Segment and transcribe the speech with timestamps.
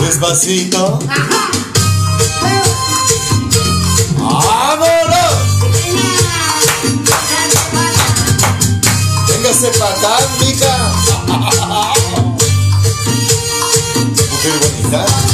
[0.00, 0.98] Despacito.
[4.18, 5.08] ¡Vámonos!
[9.78, 10.72] Patán, mica.
[14.30, 15.27] Mujer bonita.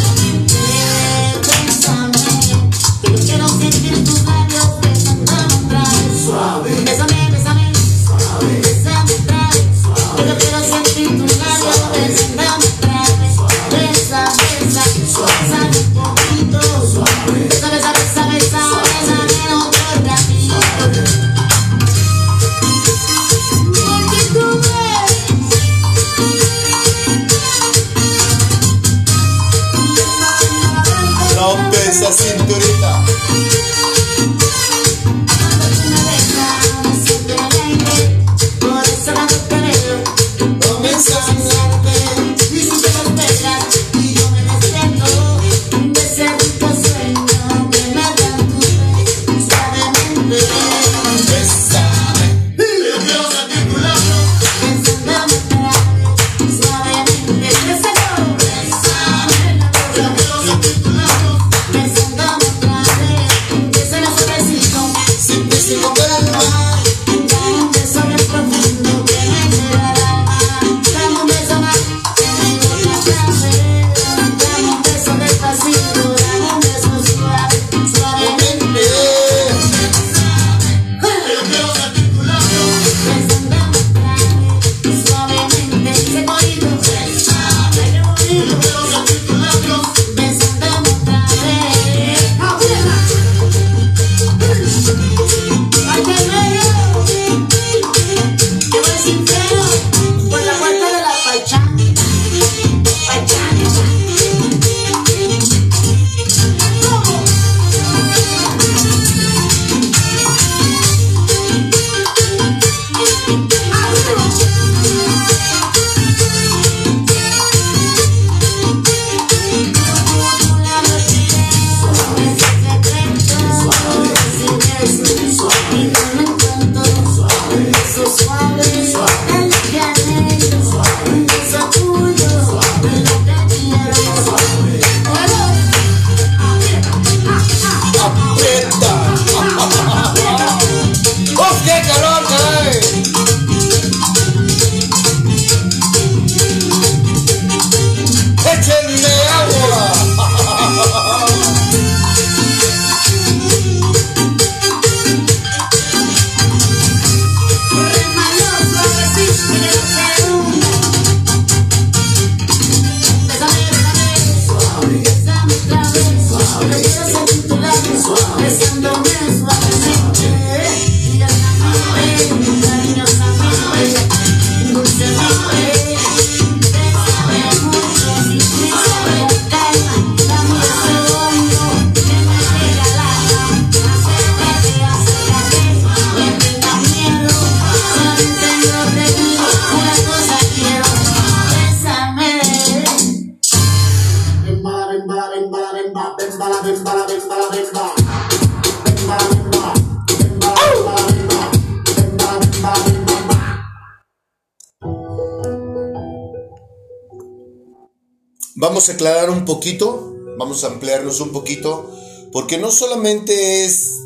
[208.88, 211.90] aclarar un poquito, vamos a ampliarnos un poquito,
[212.32, 214.00] porque no solamente es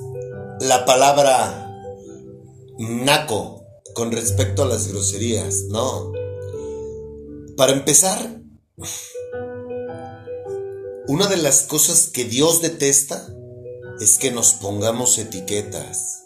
[0.60, 1.70] la palabra
[2.78, 6.12] naco con respecto a las groserías, no.
[7.56, 8.40] Para empezar,
[11.08, 13.28] una de las cosas que Dios detesta
[14.00, 16.22] es que nos pongamos etiquetas.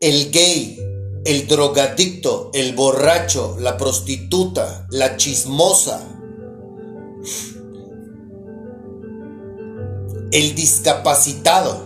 [0.00, 0.78] El gay
[1.28, 6.02] el drogadicto, el borracho, la prostituta, la chismosa,
[10.32, 11.82] el discapacitado.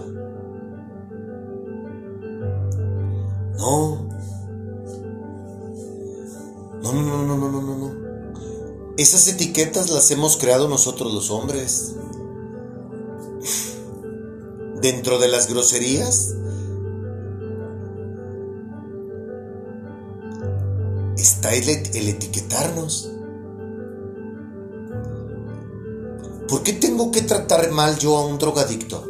[3.58, 4.08] No.
[6.80, 8.94] No, no, no, no, no, no, no.
[8.96, 11.96] Esas etiquetas las hemos creado nosotros los hombres.
[14.80, 16.36] Dentro de las groserías
[21.16, 23.10] está el, etiquetarnos.
[26.48, 29.04] ¿Por qué tengo que tratar mal yo a un drogadicto?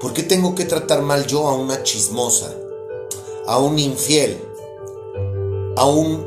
[0.00, 2.54] ¿Por qué tengo que tratar mal yo a una chismosa?
[3.46, 4.38] A un infiel?
[5.76, 6.26] A un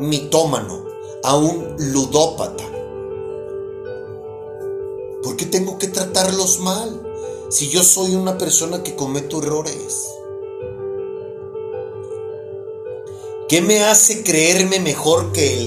[0.00, 0.86] mitómano?
[1.22, 2.64] A un ludópata?
[5.22, 7.01] ¿Por qué tengo que tratarlos mal?
[7.52, 10.06] Si yo soy una persona que cometo errores?
[13.46, 15.60] ¿Qué me hace creerme mejor que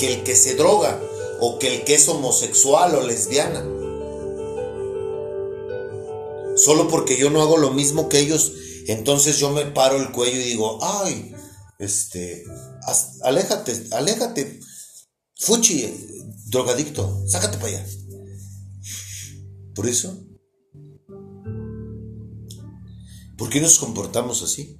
[0.00, 0.98] el, que se droga
[1.40, 3.60] o que el que es homosexual o lesbiana?
[6.56, 8.52] Solo porque yo no hago lo mismo que ellos,
[8.86, 11.34] entonces yo me paro el cuello y digo, ay,
[11.78, 12.44] este,
[13.20, 14.58] aléjate, aléjate,
[15.38, 15.84] fuchi,
[16.46, 17.86] drogadicto, sácate para allá.
[19.74, 20.18] Por eso,
[23.36, 24.78] ¿por qué nos comportamos así?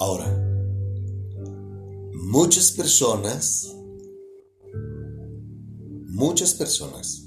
[0.00, 0.28] Ahora,
[2.14, 3.74] muchas personas,
[6.06, 7.23] muchas personas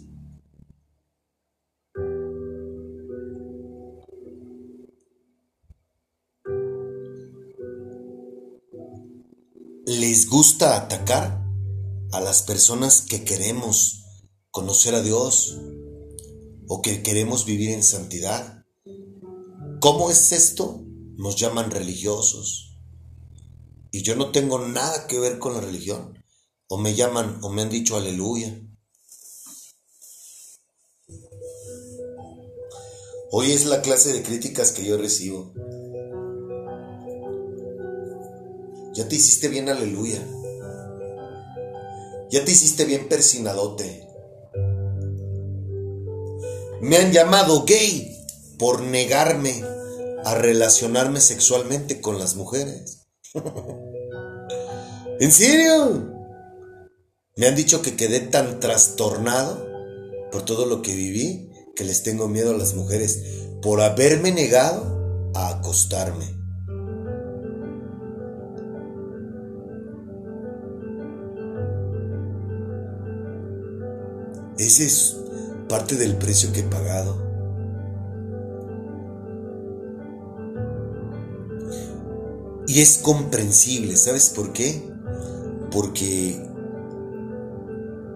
[10.28, 11.42] gusta atacar
[12.12, 14.04] a las personas que queremos
[14.52, 15.58] conocer a Dios
[16.68, 18.66] o que queremos vivir en santidad.
[19.80, 20.84] ¿Cómo es esto?
[21.16, 22.78] Nos llaman religiosos.
[23.92, 26.22] Y yo no tengo nada que ver con la religión.
[26.68, 28.62] O me llaman o me han dicho aleluya.
[33.32, 35.54] Hoy es la clase de críticas que yo recibo.
[38.98, 40.20] Ya te hiciste bien aleluya.
[42.32, 44.08] Ya te hiciste bien persinadote.
[46.82, 48.26] Me han llamado gay
[48.58, 49.64] por negarme
[50.26, 53.06] a relacionarme sexualmente con las mujeres.
[55.20, 56.12] ¿En serio?
[57.36, 59.64] Me han dicho que quedé tan trastornado
[60.32, 63.22] por todo lo que viví que les tengo miedo a las mujeres
[63.62, 66.37] por haberme negado a acostarme.
[74.58, 75.18] Ese es
[75.70, 77.28] parte del precio que he pagado.
[82.68, 84.92] Y es comprensible, ¿sabes por qué?
[85.72, 86.44] Porque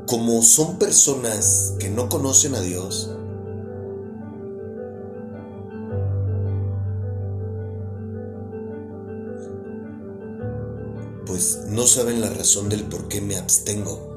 [0.08, 3.16] como son personas que no conocen a Dios,
[11.26, 14.11] pues no saben la razón del por qué me abstengo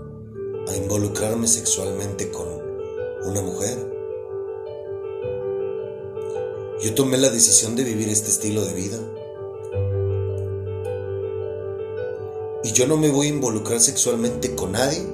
[0.68, 2.46] a involucrarme sexualmente con
[3.24, 3.78] una mujer.
[6.80, 8.98] Yo tomé la decisión de vivir este estilo de vida.
[12.62, 15.06] Y yo no me voy a involucrar sexualmente con nadie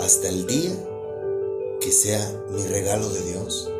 [0.00, 0.72] hasta el día
[1.80, 3.70] que sea mi regalo de Dios.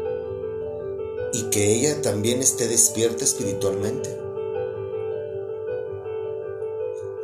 [1.33, 4.17] Y que ella también esté despierta espiritualmente.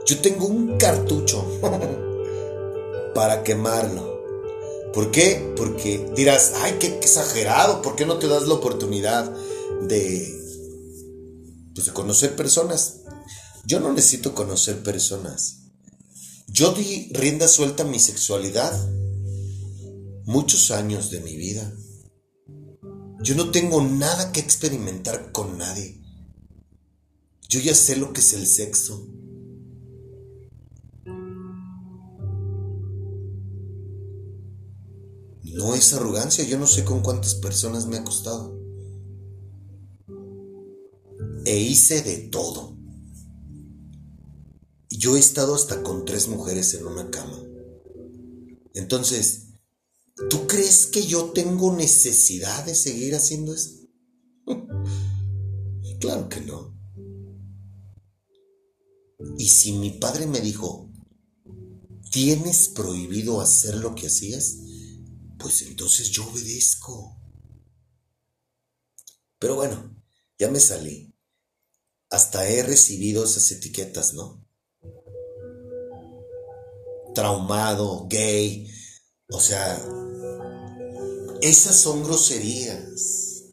[0.07, 1.45] Yo tengo un cartucho
[3.21, 4.19] para quemarlo.
[4.95, 5.53] ¿Por qué?
[5.55, 9.31] Porque dirás, ay, qué, exagerado, ¿por qué no te das la oportunidad
[9.83, 10.27] de,
[11.75, 13.03] pues, de conocer personas?
[13.67, 15.65] Yo no necesito conocer personas.
[16.47, 18.73] Yo di rienda suelta a mi sexualidad
[20.25, 21.71] muchos años de mi vida.
[23.23, 26.00] Yo no tengo nada que experimentar con nadie.
[27.50, 29.07] Yo ya sé lo que es el sexo.
[35.54, 38.59] No es arrogancia, yo no sé con cuántas personas me he acostado.
[41.45, 42.76] E hice de todo.
[44.90, 47.38] Yo he estado hasta con tres mujeres en una cama.
[48.75, 49.49] Entonces,
[50.28, 53.71] ¿tú crees que yo tengo necesidad de seguir haciendo eso?
[56.00, 56.78] claro que no.
[59.38, 60.90] Y si mi padre me dijo,
[62.11, 64.59] tienes prohibido hacer lo que hacías,
[65.40, 67.16] pues entonces yo obedezco.
[69.38, 69.97] Pero bueno,
[70.38, 71.14] ya me salí.
[72.11, 74.47] Hasta he recibido esas etiquetas, ¿no?
[77.14, 78.70] Traumado, gay.
[79.32, 79.80] O sea,
[81.40, 83.44] esas son groserías.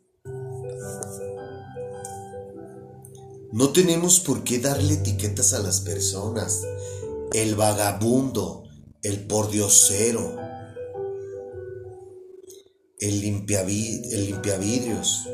[3.53, 6.61] No tenemos por qué darle etiquetas a las personas.
[7.31, 8.63] El vagabundo,
[9.03, 10.46] el pordiosero.
[12.99, 15.27] El, limpiavi- el limpiavidrios,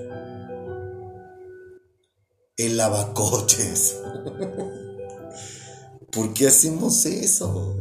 [2.58, 3.98] el lavacoches.
[6.12, 7.78] ¿Por qué hacemos eso?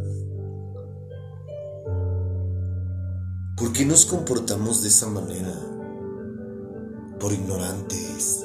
[3.56, 5.54] ¿Por qué nos comportamos de esa manera?
[7.20, 8.44] Por ignorantes.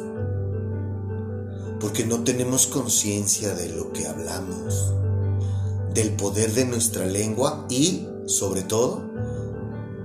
[1.80, 4.94] Porque no tenemos conciencia de lo que hablamos,
[5.94, 9.10] del poder de nuestra lengua y, sobre todo,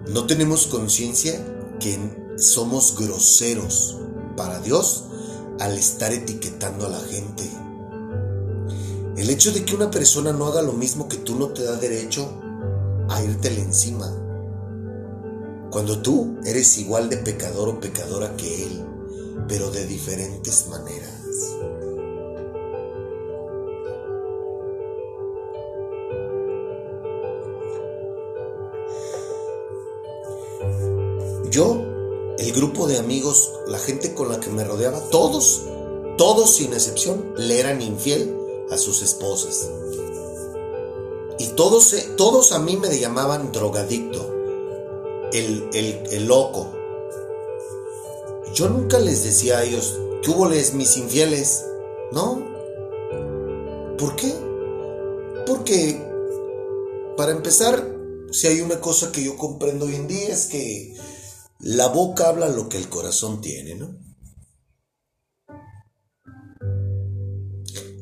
[0.09, 1.41] no tenemos conciencia
[1.79, 1.99] que
[2.37, 3.97] somos groseros
[4.37, 5.05] para Dios
[5.61, 7.49] al estar etiquetando a la gente.
[9.17, 11.77] El hecho de que una persona no haga lo mismo que tú no te da
[11.77, 12.29] derecho
[13.09, 14.11] a írtele encima.
[15.71, 18.85] Cuando tú eres igual de pecador o pecadora que él,
[19.49, 21.13] pero de diferentes maneras.
[31.53, 31.85] Yo,
[32.39, 35.65] el grupo de amigos, la gente con la que me rodeaba, todos,
[36.17, 38.35] todos sin excepción, le eran infiel
[38.71, 39.69] a sus esposas.
[41.39, 44.35] Y todos, eh, todos a mí me llamaban drogadicto,
[45.35, 46.73] el, el, el loco.
[48.55, 51.67] Yo nunca les decía a ellos, ¿qué hubo mis infieles?
[52.13, 52.43] No.
[53.99, 54.33] ¿Por qué?
[55.47, 56.03] Porque,
[57.15, 57.95] para empezar,
[58.31, 60.95] si hay una cosa que yo comprendo hoy en día es que
[61.63, 63.97] la boca habla lo que el corazón tiene, ¿no?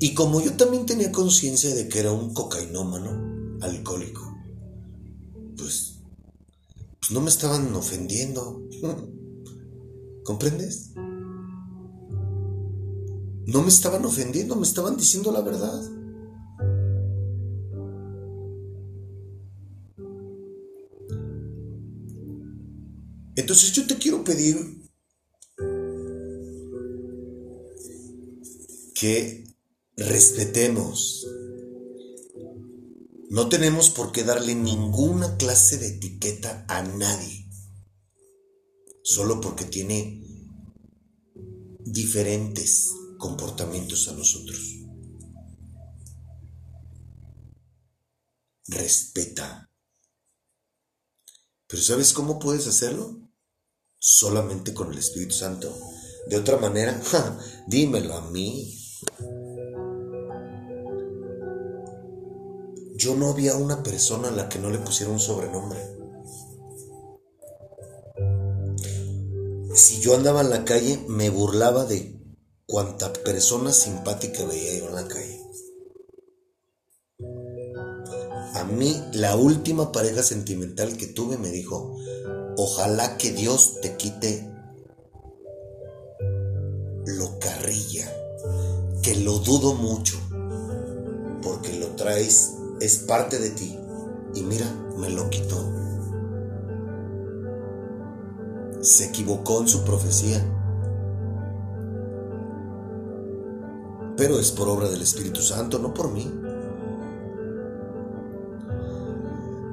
[0.00, 4.34] Y como yo también tenía conciencia de que era un cocainómano, alcohólico,
[5.58, 6.00] pues,
[6.98, 8.66] pues no me estaban ofendiendo.
[10.24, 10.92] ¿Comprendes?
[13.46, 15.82] No me estaban ofendiendo, me estaban diciendo la verdad.
[23.40, 24.54] Entonces yo te quiero pedir
[28.94, 29.56] que
[29.96, 31.26] respetemos.
[33.30, 37.48] No tenemos por qué darle ninguna clase de etiqueta a nadie.
[39.02, 40.22] Solo porque tiene
[41.78, 44.60] diferentes comportamientos a nosotros.
[48.66, 49.70] Respeta.
[51.66, 53.29] Pero ¿sabes cómo puedes hacerlo?
[54.02, 55.76] Solamente con el Espíritu Santo.
[56.26, 56.98] De otra manera,
[57.66, 58.74] dímelo a mí.
[62.96, 65.80] Yo no había una persona a la que no le pusiera un sobrenombre.
[69.74, 72.18] Si yo andaba en la calle, me burlaba de
[72.64, 75.39] cuanta persona simpática veía yo en la calle.
[78.60, 81.96] A mí, la última pareja sentimental que tuve me dijo,
[82.58, 84.52] ojalá que Dios te quite
[87.06, 88.06] lo carrilla,
[89.02, 90.18] que lo dudo mucho,
[91.42, 92.50] porque lo traes,
[92.82, 93.78] es parte de ti.
[94.34, 94.66] Y mira,
[94.98, 95.56] me lo quitó.
[98.82, 100.44] Se equivocó en su profecía.
[104.18, 106.30] Pero es por obra del Espíritu Santo, no por mí.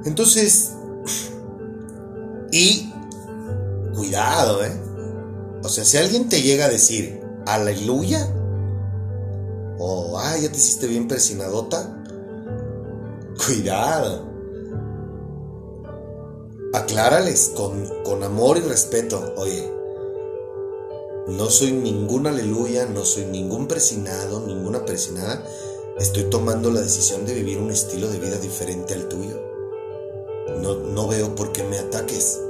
[0.08, 0.72] Entonces,
[2.50, 2.90] y
[3.94, 4.72] cuidado, ¿eh?
[5.62, 8.26] O sea, si alguien te llega a decir, aleluya,
[9.78, 12.02] o, ah, ya te hiciste bien persinadota,
[13.46, 14.26] cuidado.
[16.72, 19.70] Aclárales con, con amor y respeto, oye,
[21.26, 25.44] no soy ningún aleluya, no soy ningún persinado, ninguna persinada,
[25.98, 29.47] estoy tomando la decisión de vivir un estilo de vida diferente al tuyo.
[30.76, 32.40] No, veo por qué me ataques.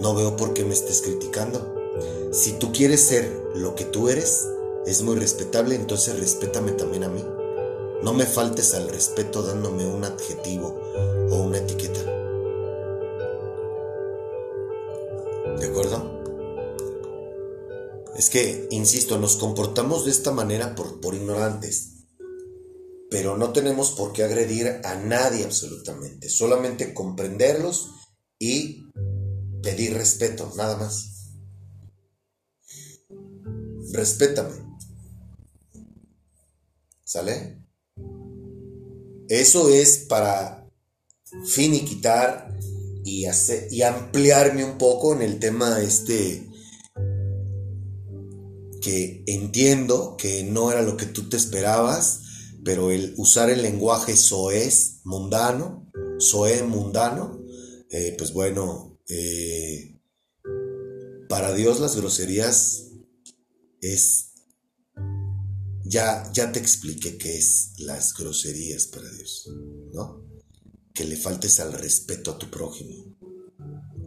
[0.00, 1.74] No veo por qué me estés criticando.
[2.32, 4.46] Si tú quieres ser lo que tú eres,
[4.86, 7.24] es muy respetable, entonces respétame también a mí.
[8.02, 10.78] No me faltes al respeto dándome un adjetivo
[11.30, 12.02] o una etiqueta.
[15.58, 16.10] ¿De acuerdo?
[18.16, 21.95] Es que, insisto, nos comportamos de esta manera por ignorantes
[23.10, 27.90] pero no tenemos por qué agredir a nadie absolutamente, solamente comprenderlos
[28.38, 28.84] y
[29.62, 31.32] pedir respeto, nada más.
[33.92, 34.66] Respétame.
[37.04, 37.62] ¿Sale?
[39.28, 40.68] Eso es para
[41.44, 42.56] finiquitar
[43.04, 46.48] y, hacer, y ampliarme un poco en el tema este
[48.80, 52.20] que entiendo que no era lo que tú te esperabas,
[52.66, 57.40] pero el usar el lenguaje soez mundano, soe mundano,
[57.88, 60.00] eh, pues bueno, eh,
[61.28, 62.88] para Dios las groserías
[63.80, 64.32] es...
[65.84, 69.48] Ya, ya te expliqué qué es las groserías para Dios,
[69.92, 70.26] ¿no?
[70.92, 73.16] Que le faltes al respeto a tu prójimo.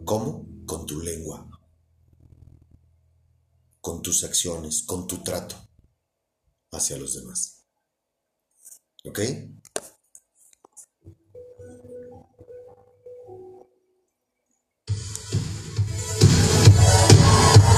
[0.04, 0.46] ¿Cómo?
[0.66, 1.48] Con tu lengua,
[3.80, 5.56] con tus acciones, con tu trato
[6.72, 7.59] hacia los demás.
[9.04, 9.20] ¿Ok?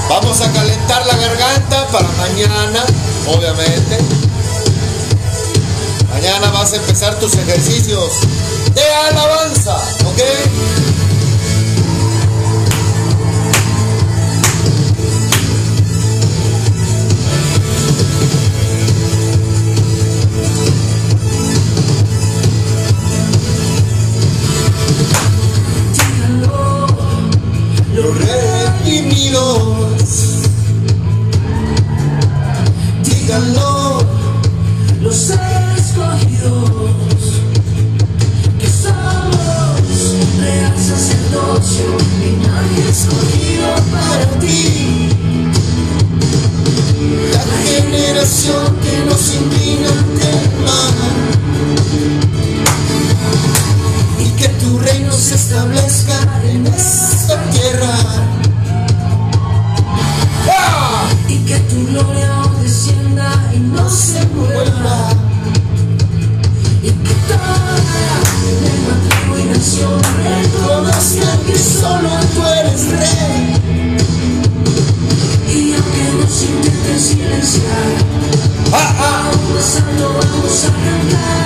[0.09, 2.83] Vamos a calentar la garganta para mañana,
[3.27, 3.97] obviamente.
[6.09, 8.11] Mañana vas a empezar tus ejercicios
[8.75, 9.75] de alabanza,
[10.05, 10.19] ¿ok?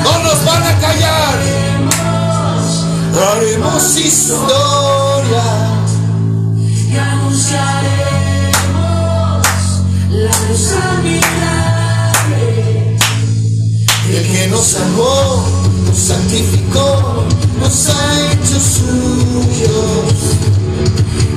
[0.04, 1.38] ¡No nos van a callar!
[3.18, 5.44] Haremos historia.
[6.92, 7.88] y anunciaremos
[10.10, 10.74] la luz
[14.10, 15.44] El que nos salvó,
[15.86, 17.26] nos santificó,
[17.60, 20.14] nos ha hecho suyos.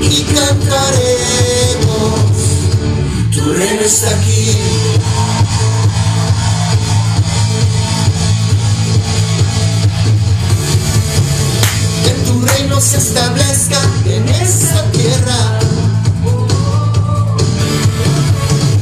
[0.01, 1.81] Y cantaremos,
[3.33, 4.57] tu reino está aquí.
[12.61, 15.61] Reino se establezca en esta tierra.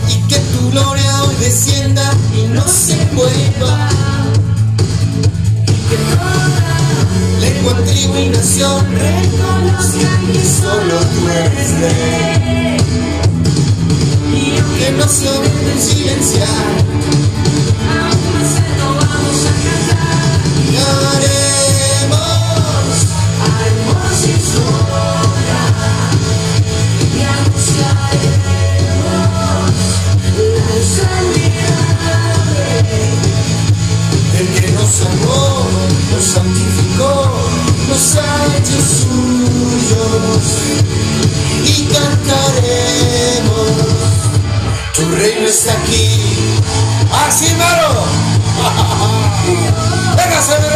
[0.09, 3.89] Y que tu gloria hoy descienda y no se vuelva.
[7.41, 12.77] Lengua, tribu y nación, reconozcan que solo tú eres rey.
[14.79, 17.28] Que no se olviden silenciar.
[34.89, 35.67] Nos salvó,
[36.15, 37.13] nos santificó,
[37.89, 40.47] nos ha hecho suyos.
[41.63, 43.69] Y cantaremos,
[44.95, 46.09] tu reino está aquí.
[47.13, 48.07] ¡Así mero!
[50.17, 50.69] ¡Véngase, mi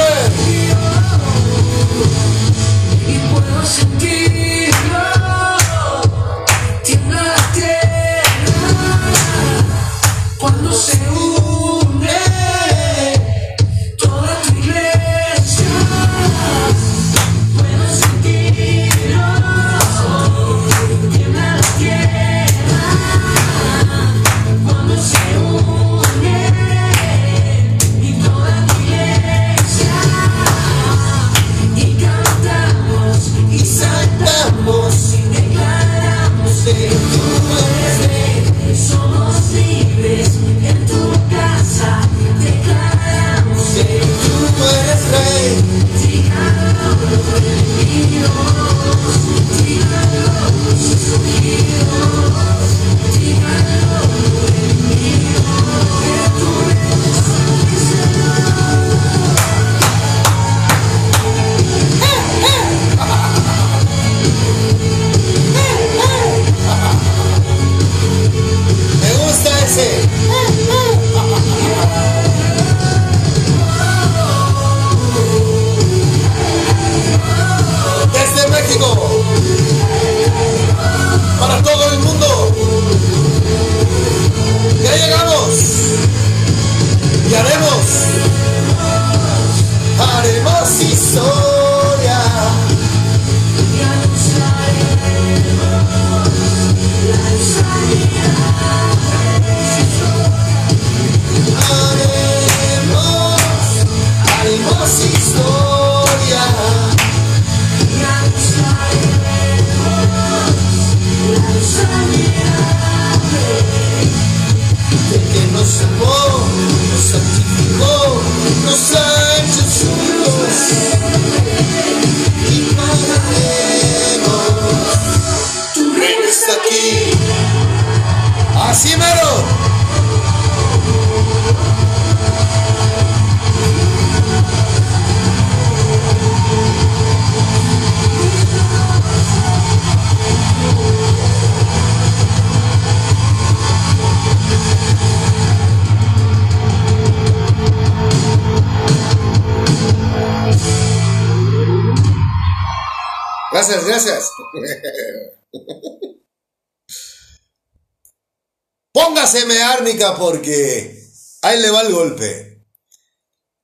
[160.19, 161.11] Porque
[161.43, 162.65] ahí le va el golpe.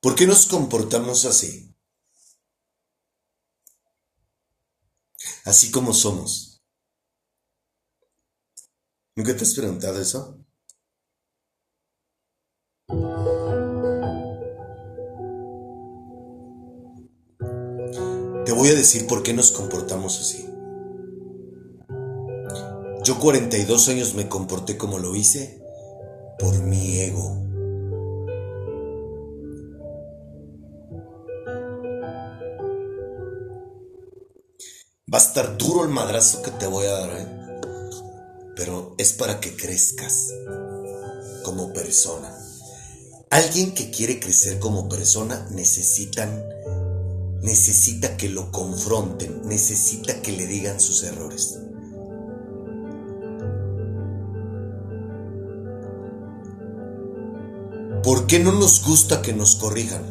[0.01, 1.73] ¿Por qué nos comportamos así?
[5.45, 6.61] Así como somos.
[9.15, 10.45] ¿Nunca te has preguntado eso?
[18.45, 20.45] Te voy a decir por qué nos comportamos así.
[23.03, 25.68] Yo 42 años me comporté como lo hice
[26.39, 27.35] por mi ego.
[35.11, 37.27] Va a estar duro el madrazo que te voy a dar, ¿eh?
[38.55, 40.27] pero es para que crezcas
[41.43, 42.35] como persona.
[43.29, 46.43] Alguien que quiere crecer como persona necesitan
[47.41, 51.57] necesita que lo confronten, necesita que le digan sus errores.
[58.29, 60.03] Qué no nos gusta que nos corrijan?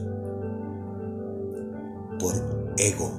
[2.19, 2.35] Por
[2.77, 3.13] ego.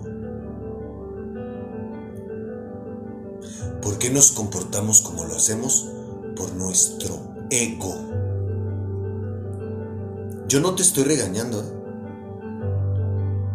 [3.82, 5.88] ¿Por qué nos comportamos como lo hacemos?
[6.36, 7.18] Por nuestro
[7.50, 7.96] ego.
[10.50, 11.64] Yo no te estoy regañando.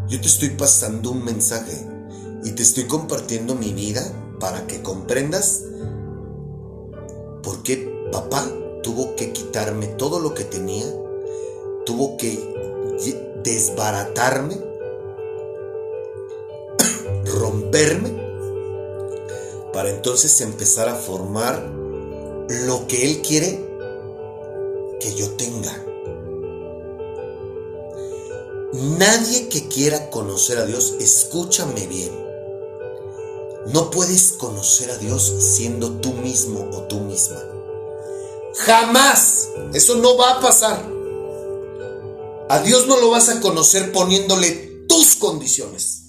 [0.08, 1.86] Yo te estoy pasando un mensaje
[2.42, 4.02] y te estoy compartiendo mi vida
[4.40, 5.62] para que comprendas
[7.42, 8.48] por qué papá
[8.82, 10.86] tuvo que quitarme todo lo que tenía,
[11.84, 12.38] tuvo que
[13.42, 14.56] desbaratarme,
[17.24, 18.24] romperme,
[19.72, 21.62] para entonces empezar a formar
[22.48, 23.64] lo que él quiere
[25.00, 25.84] que yo tenga.
[28.98, 32.10] Nadie que quiera conocer a Dios, escúchame bien,
[33.72, 37.40] no puedes conocer a Dios siendo tú mismo o tú misma.
[38.54, 39.48] Jamás.
[39.72, 40.93] Eso no va a pasar.
[42.48, 46.02] A Dios no lo vas a conocer poniéndole tus condiciones.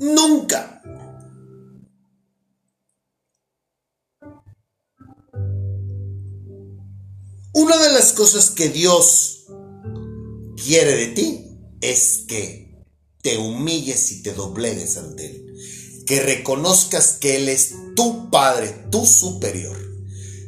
[0.00, 0.82] Nunca.
[7.54, 9.44] Una de las cosas que Dios
[10.56, 12.82] quiere de ti es que
[13.20, 15.54] te humilles y te doblegues ante Él.
[16.06, 19.76] Que reconozcas que Él es tu Padre, tu superior.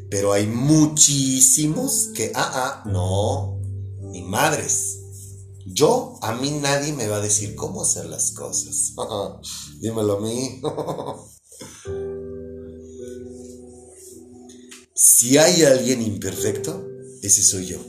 [0.09, 3.54] Pero hay muchísimos que, ah, ah, no,
[4.15, 5.01] ni madres.
[5.67, 8.95] Yo, a mí nadie me va a decir cómo hacer las cosas.
[9.81, 10.63] Dímelo a mí.
[14.95, 16.87] si hay alguien imperfecto,
[17.23, 17.81] ese soy yo.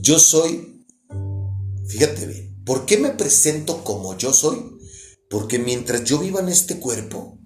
[0.00, 0.86] Yo soy,
[1.88, 4.78] fíjate bien, ¿por qué me presento como yo soy?
[5.28, 7.40] Porque mientras yo viva en este cuerpo,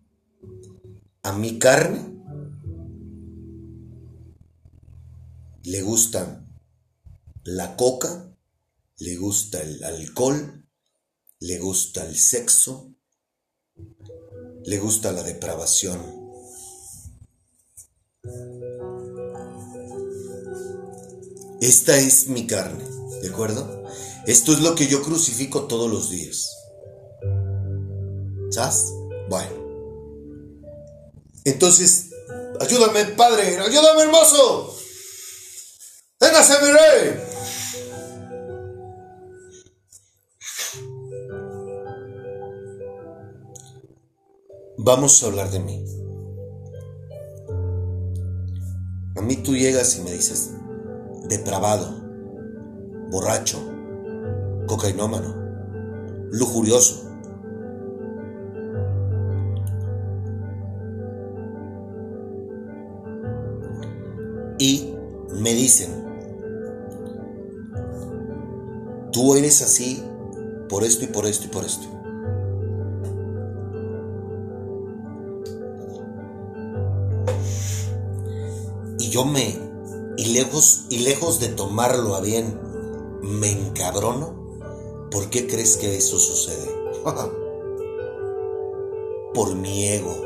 [1.23, 2.15] a mi carne
[5.63, 6.42] le gustan
[7.45, 8.37] la coca,
[8.99, 10.65] le gusta el alcohol,
[11.41, 12.95] le gusta el sexo,
[14.65, 16.23] le gusta la depravación.
[21.61, 22.85] Esta es mi carne,
[23.23, 23.85] ¿de acuerdo?
[24.27, 26.49] Esto es lo que yo crucifico todos los días.
[28.51, 28.93] ¿Sabes?
[29.29, 29.63] Bueno.
[31.45, 32.11] Entonces,
[32.61, 34.77] ayúdame, Padre, ayúdame, hermoso.
[36.21, 37.32] Véngase, mi rey.
[44.85, 45.85] Vamos a hablar de mí.
[49.17, 50.57] A mí tú llegas y me dices,
[51.29, 51.87] depravado,
[53.09, 53.59] borracho,
[54.67, 55.37] cocainómano,
[56.33, 57.09] lujurioso.
[64.59, 64.97] Y
[65.31, 65.91] me dicen,
[69.13, 70.03] tú eres así
[70.69, 72.02] por esto y por esto y por esto.
[79.13, 79.59] Yo me,
[80.17, 82.59] y lejos, y lejos de tomarlo a bien,
[83.21, 84.41] me encabrono.
[85.11, 86.73] ¿Por qué crees que eso sucede?
[89.35, 90.17] por mi ego.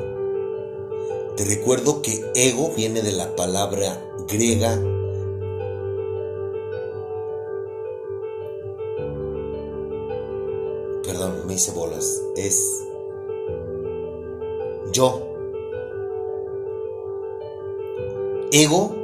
[1.37, 4.81] Te recuerdo que ego viene de la palabra griega
[11.05, 12.85] perdón, me hice bolas, es
[14.93, 15.26] yo.
[18.59, 18.97] Ego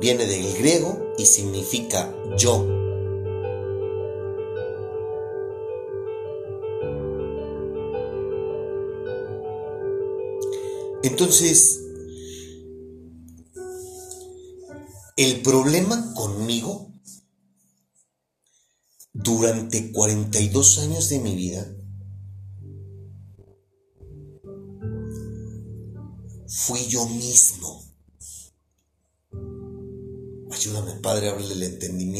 [0.00, 2.66] viene del griego y significa yo.
[11.02, 11.82] Entonces,
[15.18, 16.94] el problema conmigo
[19.12, 21.76] durante 42 años de mi vida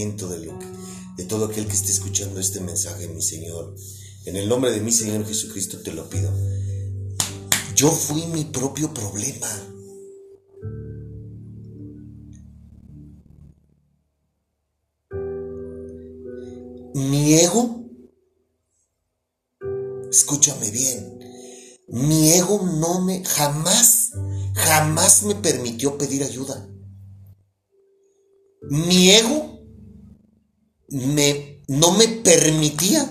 [0.09, 0.51] de,
[1.17, 3.75] de todo aquel que esté escuchando este mensaje, mi Señor.
[4.25, 6.33] En el nombre de mi Señor Jesucristo te lo pido.
[7.75, 9.47] Yo fui mi propio problema.
[16.95, 17.85] Mi ego,
[20.11, 21.19] escúchame bien,
[21.89, 24.13] mi ego no me, jamás,
[24.55, 26.69] jamás me permitió pedir ayuda.
[28.63, 29.50] Mi ego
[30.91, 33.11] me, no me permitía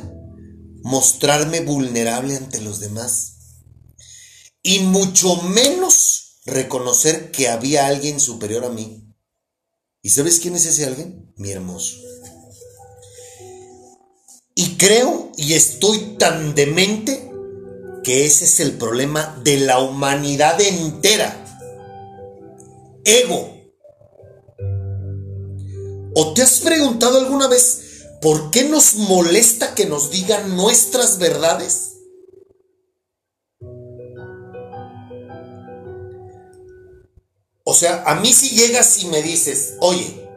[0.83, 3.35] mostrarme vulnerable ante los demás.
[4.61, 9.05] Y mucho menos reconocer que había alguien superior a mí.
[10.01, 11.33] ¿Y sabes quién es ese alguien?
[11.35, 11.95] Mi hermoso.
[14.55, 17.31] Y creo y estoy tan demente
[18.03, 21.45] que ese es el problema de la humanidad entera.
[23.05, 23.58] Ego.
[26.15, 31.93] ¿O te has preguntado alguna vez por qué nos molesta que nos digan nuestras verdades?
[37.63, 40.27] O sea, a mí si llegas y me dices, oye,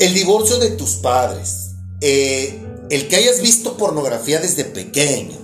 [0.00, 1.70] el divorcio de tus padres,
[2.00, 5.38] eh, el que hayas visto pornografía desde pequeño,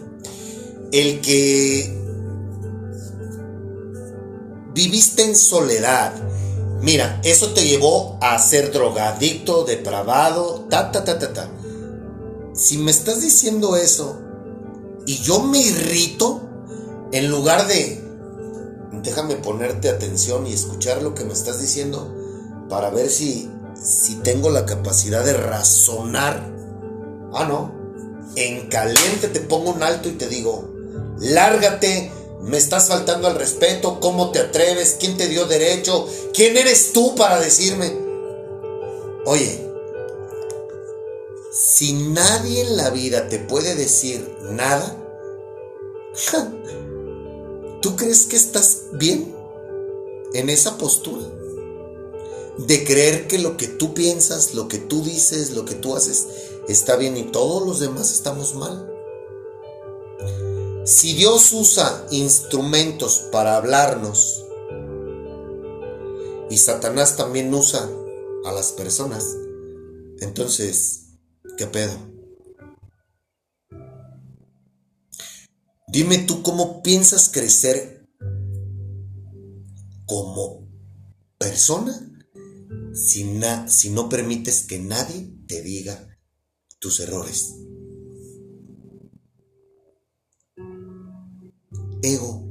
[0.91, 1.98] el que
[4.79, 6.13] viviste en soledad,
[6.81, 11.51] mira, eso te llevó a ser drogadicto, depravado, ta, ta, ta, ta, ta.
[12.55, 14.21] Si me estás diciendo eso
[15.05, 16.43] y yo me irrito,
[17.11, 18.01] en lugar de,
[19.03, 22.15] déjame ponerte atención y escuchar lo que me estás diciendo
[22.69, 23.51] para ver si,
[23.83, 26.49] si tengo la capacidad de razonar.
[27.35, 27.75] Ah, no.
[28.37, 30.71] En caliente te pongo un alto y te digo,
[31.19, 34.97] lárgate, me estás faltando al respeto, ¿cómo te atreves?
[34.99, 36.07] ¿Quién te dio derecho?
[36.33, 37.93] ¿Quién eres tú para decirme?
[39.25, 39.69] Oye,
[41.53, 44.97] si nadie en la vida te puede decir nada,
[47.83, 49.35] ¿tú crees que estás bien
[50.33, 51.27] en esa postura?
[52.59, 56.27] De creer que lo que tú piensas, lo que tú dices, lo que tú haces
[56.69, 58.93] está bien y todos los demás estamos mal.
[60.89, 64.43] Si Dios usa instrumentos para hablarnos
[66.49, 67.87] y Satanás también usa
[68.47, 69.37] a las personas,
[70.21, 71.19] entonces,
[71.59, 71.93] ¿qué pedo?
[75.89, 78.09] Dime tú cómo piensas crecer
[80.07, 80.71] como
[81.37, 82.01] persona
[82.95, 86.19] si, si no permites que nadie te diga
[86.79, 87.53] tus errores.
[92.03, 92.45] Ego.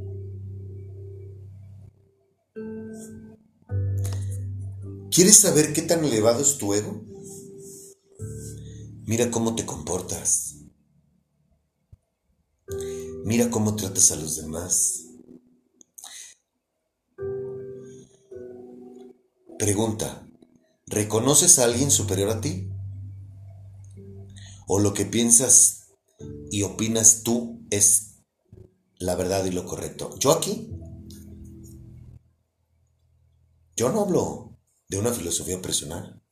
[5.09, 7.03] ¿Quieres saber qué tan elevado es tu ego?
[9.05, 10.55] Mira cómo te comportas.
[13.23, 15.05] Mira cómo tratas a los demás.
[19.57, 20.27] Pregunta,
[20.85, 22.69] ¿reconoces a alguien superior a ti?
[24.67, 25.87] ¿O lo que piensas
[26.51, 28.16] y opinas tú es
[28.99, 30.17] la verdad y lo correcto?
[30.19, 30.69] Yo aquí,
[33.75, 34.57] yo no hablo
[34.89, 36.23] de una filosofía personal.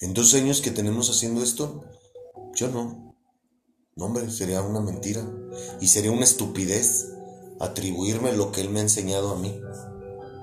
[0.00, 1.84] En dos años que tenemos haciendo esto,
[2.54, 3.16] yo no.
[3.96, 5.26] No, hombre, sería una mentira.
[5.80, 7.12] Y sería una estupidez
[7.60, 9.58] atribuirme lo que él me ha enseñado a mí.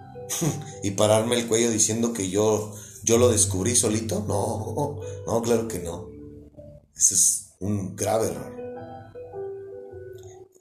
[0.84, 4.26] y pararme el cuello diciendo que yo, yo lo descubrí solito.
[4.28, 6.13] No, no, claro que no.
[6.96, 8.56] Eso es un grave error.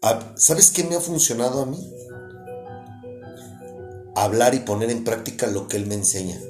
[0.03, 1.79] Ah, ¿Sabes qué me ha funcionado a mí?
[4.17, 6.41] Hablar y poner en práctica lo que él me enseña.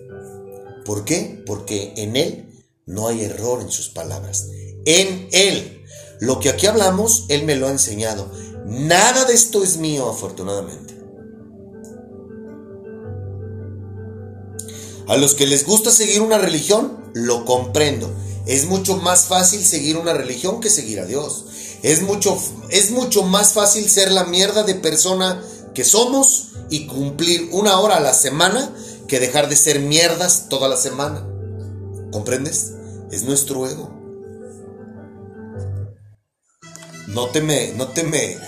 [0.84, 1.42] ¿Por qué?
[1.46, 4.48] Porque en Él no hay error en sus palabras.
[4.84, 5.84] En Él.
[6.20, 8.30] Lo que aquí hablamos, Él me lo ha enseñado.
[8.66, 10.94] Nada de esto es mío, afortunadamente.
[15.08, 18.10] A los que les gusta seguir una religión, lo comprendo.
[18.46, 21.44] Es mucho más fácil seguir una religión que seguir a Dios.
[21.82, 22.36] Es mucho,
[22.70, 25.42] es mucho más fácil ser la mierda de persona
[25.74, 28.74] que somos y cumplir una hora a la semana
[29.08, 31.26] que dejar de ser mierdas toda la semana.
[32.10, 32.72] ¿Comprendes?
[33.10, 33.90] Es nuestro ego.
[37.08, 38.38] No te me, no te me,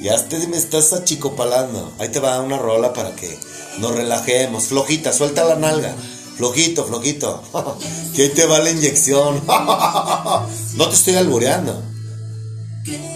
[0.00, 1.92] ya te me estás achicopalando.
[1.98, 3.38] Ahí te va una rola para que
[3.78, 4.64] nos relajemos.
[4.64, 5.94] Flojita, suelta la nalga.
[6.42, 7.40] Flojito, flojito.
[8.16, 9.40] ¿Quién te va la inyección?
[10.74, 11.80] No te estoy albureando.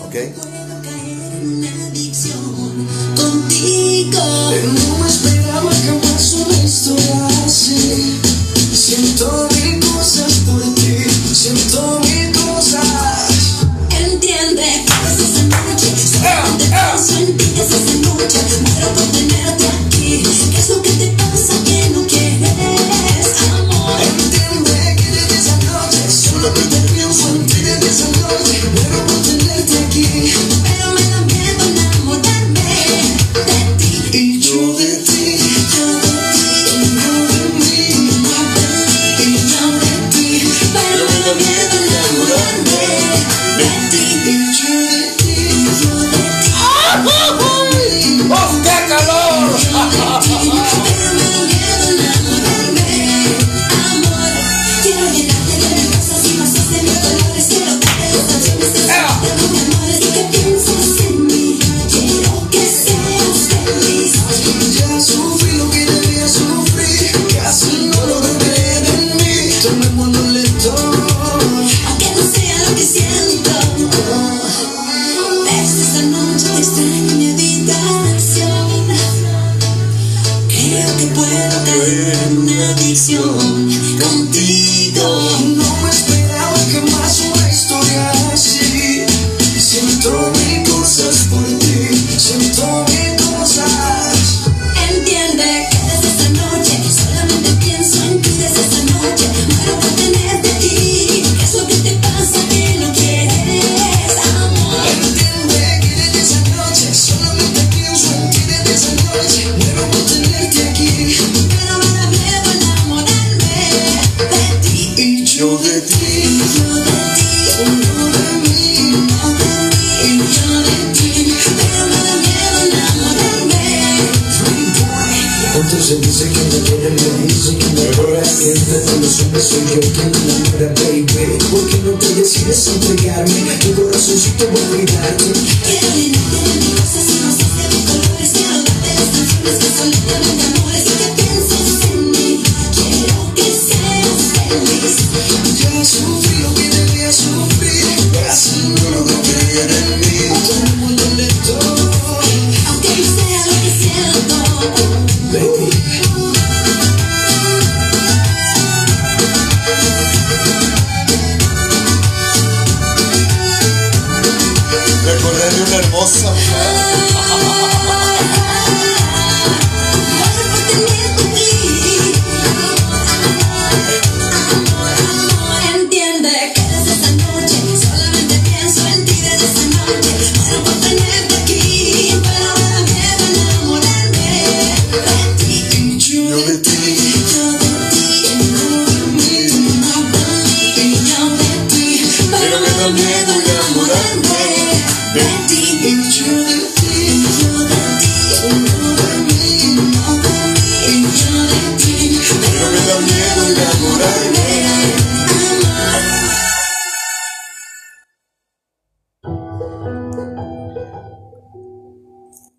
[0.05, 0.15] ¿Ok?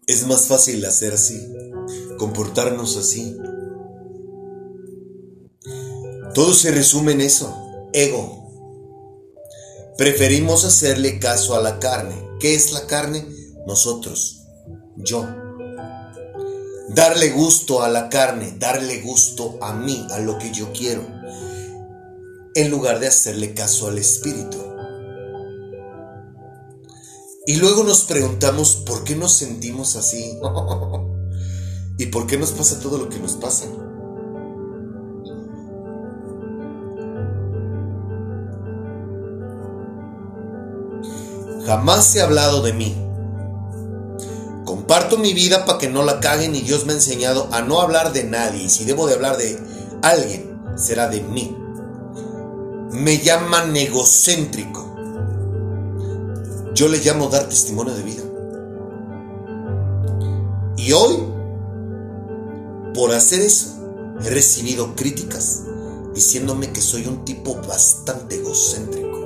[0.08, 1.38] Es más fácil hacer así,
[2.18, 3.38] comportarnos así.
[6.34, 7.53] Todo se resume en eso,
[7.91, 8.47] ego.
[9.97, 12.16] Preferimos hacerle caso a la carne.
[12.39, 13.28] ¿Qué es la carne?
[13.66, 14.43] Nosotros,
[14.95, 15.28] yo.
[16.88, 21.05] Darle gusto a la carne, darle gusto a mí, a lo que yo quiero,
[22.55, 24.66] en lugar de hacerle caso al espíritu.
[27.48, 30.38] Y luego nos preguntamos por qué nos sentimos así
[31.98, 33.68] y por qué nos pasa todo lo que nos pasa.
[41.66, 42.93] Jamás se ha hablado de mí.
[44.66, 47.80] Comparto mi vida para que no la caguen y Dios me ha enseñado a no
[47.80, 48.64] hablar de nadie.
[48.64, 49.58] Y si debo de hablar de
[50.02, 51.56] alguien, será de mí.
[52.91, 54.87] Me llama negocéntrico.
[56.78, 58.22] Yo le llamo dar testimonio de vida.
[60.78, 61.18] Y hoy,
[62.94, 63.70] por hacer eso,
[64.24, 65.64] he recibido críticas
[66.14, 69.18] diciéndome que soy un tipo bastante egocéntrico.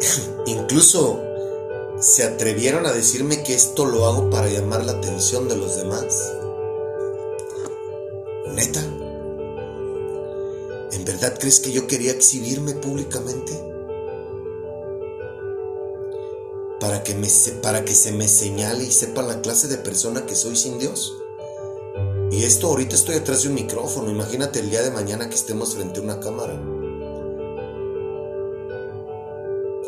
[0.46, 1.20] Incluso
[2.00, 6.32] se atrevieron a decirme que esto lo hago para llamar la atención de los demás.
[8.52, 8.95] Neta.
[10.92, 13.52] ¿En verdad crees que yo quería exhibirme públicamente?
[16.80, 17.28] Para que, me,
[17.62, 21.14] para que se me señale y sepa la clase de persona que soy sin Dios.
[22.30, 25.74] Y esto ahorita estoy atrás de un micrófono, imagínate el día de mañana que estemos
[25.74, 26.54] frente a una cámara.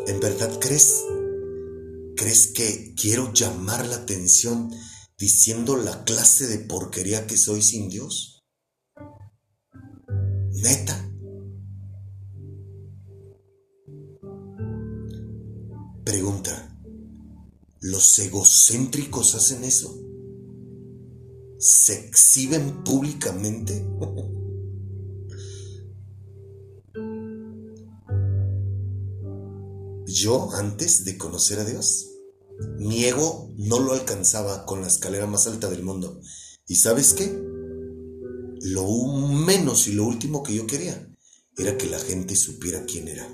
[0.07, 1.05] ¿En verdad crees?
[2.15, 4.71] ¿Crees que quiero llamar la atención
[5.17, 8.28] diciendo la clase de porquería que soy sin Dios?
[10.61, 11.09] Neta.
[16.03, 16.77] Pregunta,
[17.81, 19.95] ¿los egocéntricos hacen eso?
[21.59, 23.85] ¿Se exhiben públicamente?
[30.07, 32.07] Yo, antes de conocer a Dios,
[32.77, 36.19] mi ego no lo alcanzaba con la escalera más alta del mundo.
[36.67, 37.48] ¿Y sabes qué?
[38.61, 38.87] Lo
[39.45, 41.07] menos y lo último que yo quería
[41.57, 43.27] era que la gente supiera quién era.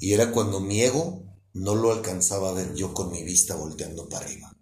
[0.00, 4.08] Y era cuando mi ego no lo alcanzaba a ver yo con mi vista volteando
[4.08, 4.56] para arriba.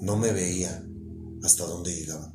[0.00, 0.84] No me veía
[1.42, 2.32] hasta dónde llegaba.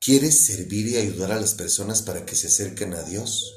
[0.00, 3.54] ¿Quieres servir y ayudar a las personas para que se acerquen a Dios?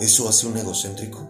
[0.00, 1.28] ¿Eso hace un egocéntrico?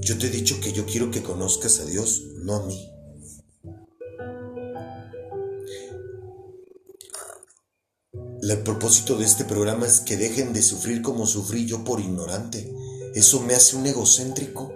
[0.00, 2.90] Yo te he dicho que yo quiero que conozcas a Dios, no a mí.
[8.42, 12.72] El propósito de este programa es que dejen de sufrir como sufrí yo por ignorante.
[13.14, 14.72] Eso me hace un egocéntrico.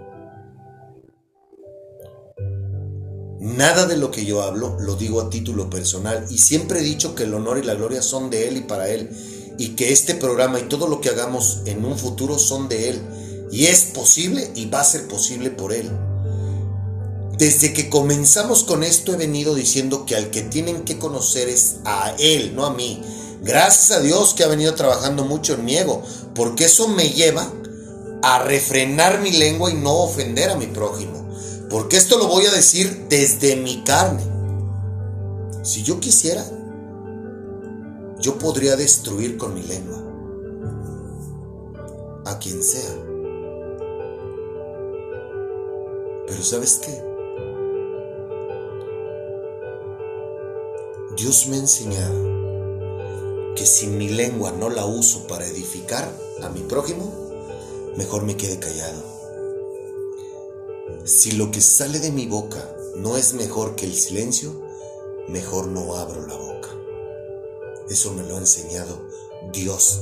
[3.39, 7.15] Nada de lo que yo hablo lo digo a título personal y siempre he dicho
[7.15, 9.11] que el honor y la gloria son de Él y para Él
[9.59, 13.03] y que este programa y todo lo que hagamos en un futuro son de Él
[13.51, 15.91] y es posible y va a ser posible por Él.
[17.37, 21.77] Desde que comenzamos con esto he venido diciendo que al que tienen que conocer es
[21.85, 23.03] a Él, no a mí.
[23.43, 25.77] Gracias a Dios que ha venido trabajando mucho en mi
[26.35, 27.53] porque eso me lleva
[28.23, 31.29] a refrenar mi lengua y no ofender a mi prójimo.
[31.71, 34.25] Porque esto lo voy a decir desde mi carne.
[35.63, 36.45] Si yo quisiera,
[38.21, 40.05] yo podría destruir con mi lengua
[42.25, 42.95] a quien sea.
[46.27, 47.09] Pero ¿sabes qué?
[51.17, 56.09] Dios me ha enseñado que si mi lengua no la uso para edificar
[56.43, 57.13] a mi prójimo,
[57.97, 59.03] mejor me quede callado.
[61.05, 64.63] Si lo que sale de mi boca no es mejor que el silencio,
[65.29, 66.78] mejor no abro la boca.
[67.91, 69.09] Eso me lo ha enseñado
[69.53, 70.01] Dios,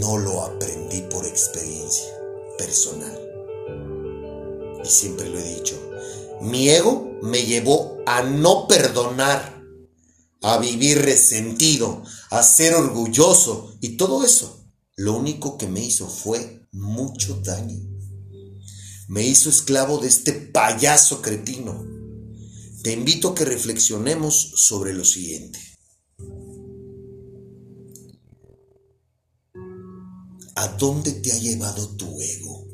[0.00, 2.08] no lo aprendí por experiencia
[2.56, 3.18] personal.
[4.84, 5.76] Y siempre lo he dicho,
[6.40, 9.62] mi ego me llevó a no perdonar,
[10.42, 14.64] a vivir resentido, a ser orgulloso y todo eso.
[14.94, 17.78] Lo único que me hizo fue mucho daño.
[19.08, 21.84] Me hizo esclavo de este payaso cretino.
[22.82, 25.67] Te invito a que reflexionemos sobre lo siguiente.
[30.60, 32.66] ¿A dónde te ha llevado tu ego?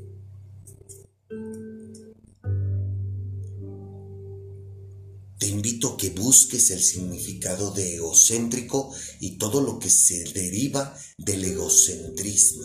[5.38, 10.98] Te invito a que busques el significado de egocéntrico y todo lo que se deriva
[11.18, 12.64] del egocentrismo.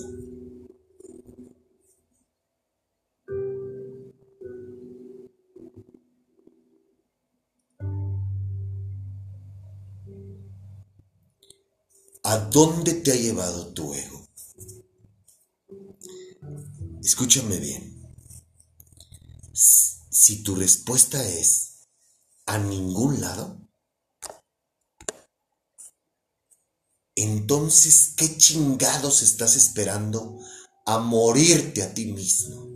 [12.24, 14.19] ¿A dónde te ha llevado tu ego?
[17.04, 17.98] Escúchame bien.
[19.54, 21.88] Si tu respuesta es
[22.46, 23.58] a ningún lado,
[27.16, 30.40] entonces, ¿qué chingados estás esperando
[30.86, 32.74] a morirte a ti mismo?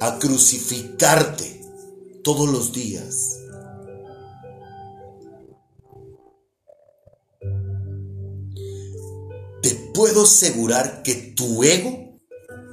[0.00, 1.62] A crucificarte
[2.22, 3.38] todos los días.
[9.62, 12.03] Te puedo asegurar que tu ego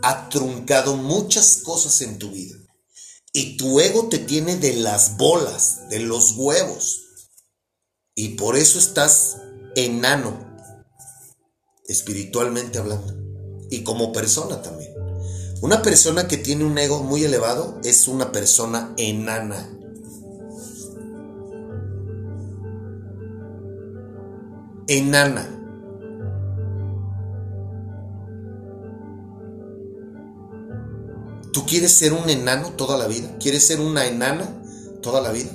[0.02, 2.58] ha truncado muchas cosas en tu vida.
[3.34, 7.02] Y tu ego te tiene de las bolas, de los huevos.
[8.14, 9.38] Y por eso estás
[9.76, 10.58] enano,
[11.88, 13.16] espiritualmente hablando.
[13.70, 14.92] Y como persona también.
[15.62, 19.70] Una persona que tiene un ego muy elevado es una persona enana.
[24.88, 25.61] Enana.
[31.72, 33.38] Quieres ser un enano toda la vida?
[33.40, 34.62] ¿Quieres ser una enana
[35.02, 35.52] toda la vida?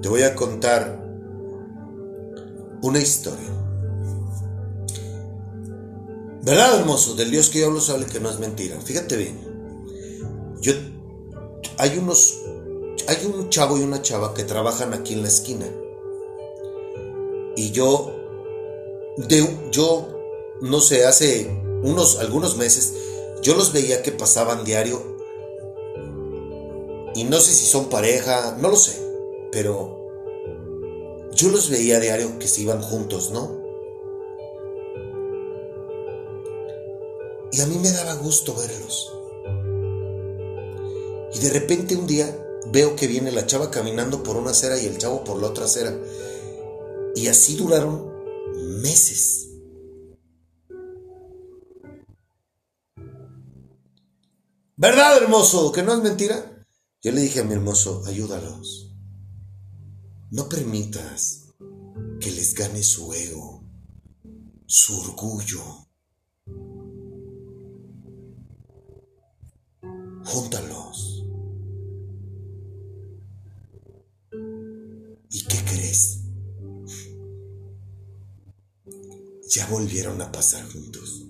[0.00, 0.98] Te voy a contar
[2.80, 3.50] una historia.
[6.42, 7.14] ¿Verdad, hermoso?
[7.14, 8.80] Del Dios que yo hablo sabe que no es mentira.
[8.80, 9.38] Fíjate bien.
[10.62, 10.72] Yo
[11.76, 12.40] hay unos
[13.06, 15.66] hay un chavo y una chava que trabajan aquí en la esquina.
[17.54, 18.12] Y yo
[19.18, 20.15] de yo
[20.60, 21.50] no sé, hace
[21.82, 22.94] unos algunos meses
[23.42, 25.16] yo los veía que pasaban diario
[27.14, 29.00] y no sé si son pareja, no lo sé,
[29.50, 29.96] pero
[31.34, 33.64] yo los veía diario que se iban juntos, ¿no?
[37.52, 39.12] Y a mí me daba gusto verlos.
[41.32, 42.36] Y de repente un día
[42.70, 45.64] veo que viene la chava caminando por una acera y el chavo por la otra
[45.64, 45.96] acera.
[47.14, 48.12] Y así duraron
[48.82, 49.45] meses.
[54.78, 55.72] ¿Verdad, hermoso?
[55.72, 56.66] ¿Que no es mentira?
[57.02, 58.92] Yo le dije a mi hermoso, ayúdalos.
[60.30, 61.54] No permitas
[62.20, 63.64] que les gane su ego,
[64.66, 65.62] su orgullo.
[70.26, 71.24] Júntalos.
[75.30, 76.20] ¿Y qué crees?
[79.48, 81.26] Ya volvieron a pasar juntos.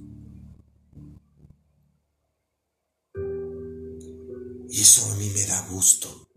[4.86, 6.28] Eso a mí me da gusto.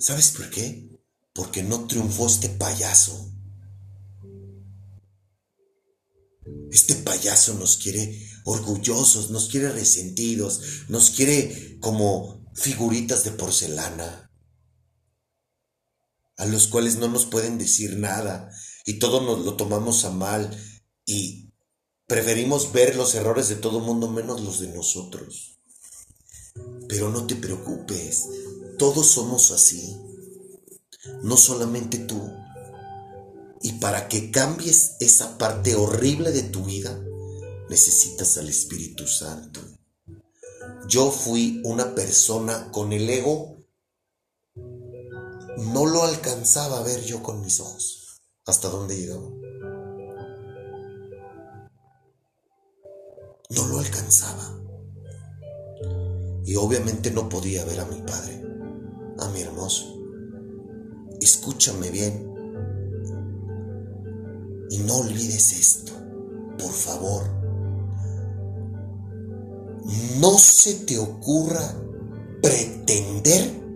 [0.00, 0.90] ¿Sabes por qué?
[1.32, 3.32] Porque no triunfó este payaso.
[6.72, 14.32] Este payaso nos quiere orgullosos, nos quiere resentidos, nos quiere como figuritas de porcelana,
[16.38, 18.50] a los cuales no nos pueden decir nada
[18.84, 20.50] y todo nos lo tomamos a mal
[21.04, 21.45] y
[22.06, 25.58] preferimos ver los errores de todo mundo menos los de nosotros.
[26.88, 28.28] Pero no te preocupes,
[28.78, 29.96] todos somos así,
[31.22, 32.32] no solamente tú.
[33.62, 36.98] Y para que cambies esa parte horrible de tu vida,
[37.68, 39.60] necesitas al Espíritu Santo.
[40.88, 43.56] Yo fui una persona con el ego,
[44.54, 49.45] no lo alcanzaba a ver yo con mis ojos, hasta dónde llegaba.
[53.50, 54.60] No lo alcanzaba.
[56.44, 58.42] Y obviamente no podía ver a mi padre,
[59.18, 59.96] a mi hermoso.
[61.20, 62.34] Escúchame bien.
[64.70, 65.92] Y no olvides esto,
[66.58, 67.22] por favor.
[70.20, 71.74] No se te ocurra
[72.42, 73.66] pretender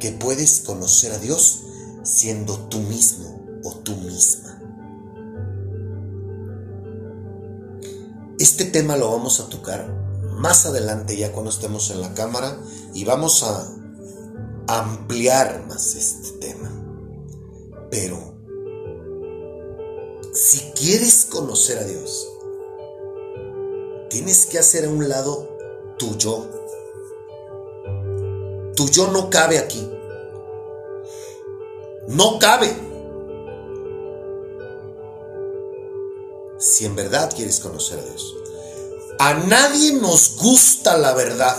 [0.00, 1.62] que puedes conocer a Dios
[2.02, 4.45] siendo tú mismo o tú misma.
[8.46, 9.88] Este tema lo vamos a tocar
[10.38, 12.56] más adelante ya cuando estemos en la cámara
[12.94, 13.68] y vamos a
[14.68, 16.70] ampliar más este tema.
[17.90, 18.36] Pero
[20.32, 22.28] si quieres conocer a Dios,
[24.10, 25.48] tienes que hacer a un lado
[25.98, 26.48] tu yo.
[28.76, 29.90] Tu yo no cabe aquí.
[32.06, 32.85] No cabe.
[36.58, 38.34] Si en verdad quieres conocer a Dios.
[39.18, 41.56] A nadie nos gusta la verdad,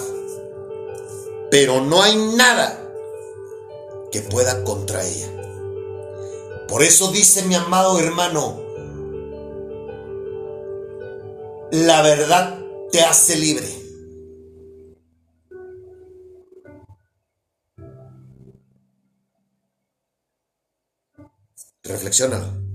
[1.49, 2.83] pero no hay nada
[4.11, 5.27] que pueda contra ella.
[6.67, 8.61] Por eso dice mi amado hermano,
[11.71, 12.59] la verdad
[12.91, 13.67] te hace libre.
[21.83, 22.66] Reflexiona.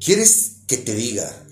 [0.00, 1.46] ¿Quieres que te diga?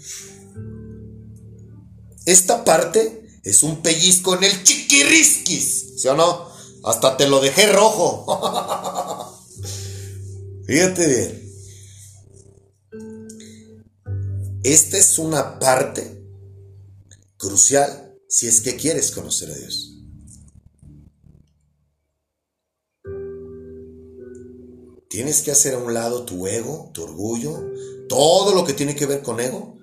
[2.24, 6.48] Esta parte es un pellizco en el chiquirrisquis, ¿sí o no?
[6.84, 9.42] Hasta te lo dejé rojo.
[10.66, 11.46] Fíjate bien.
[14.64, 16.24] Esta es una parte
[17.36, 19.95] crucial si es que quieres conocer a Dios.
[25.08, 27.64] Tienes que hacer a un lado tu ego, tu orgullo,
[28.08, 29.78] todo lo que tiene que ver con ego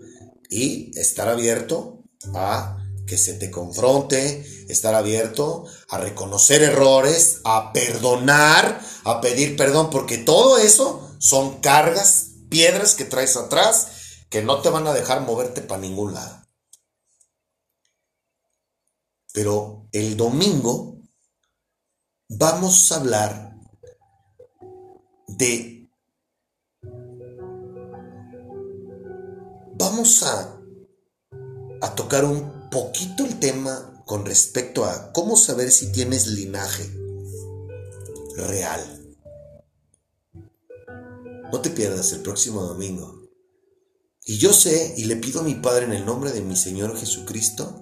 [0.49, 2.03] y estar abierto
[2.33, 9.89] a que se te confronte, estar abierto a reconocer errores, a perdonar, a pedir perdón,
[9.89, 13.87] porque todo eso son cargas, piedras que traes atrás
[14.29, 16.41] que no te van a dejar moverte para ningún lado.
[19.33, 20.99] Pero el domingo
[22.29, 23.52] vamos a hablar
[25.37, 25.89] de...
[29.75, 30.59] Vamos a,
[31.81, 36.89] a tocar un poquito el tema con respecto a cómo saber si tienes linaje
[38.35, 39.15] real.
[41.51, 43.23] No te pierdas el próximo domingo.
[44.25, 46.97] Y yo sé y le pido a mi Padre en el nombre de mi Señor
[46.97, 47.81] Jesucristo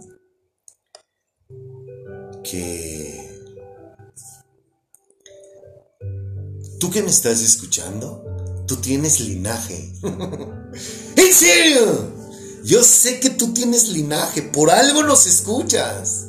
[2.43, 3.10] que
[6.81, 8.25] tú que me estás escuchando,
[8.65, 9.93] tú tienes linaje.
[11.15, 12.11] ¿En serio?
[12.63, 16.25] Yo sé que tú tienes linaje, por algo nos escuchas.